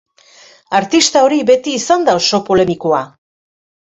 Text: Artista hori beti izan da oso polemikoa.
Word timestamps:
Artista 0.77 1.21
hori 1.25 1.37
beti 1.51 1.75
izan 1.79 2.07
da 2.09 2.17
oso 2.21 2.39
polemikoa. 2.47 3.03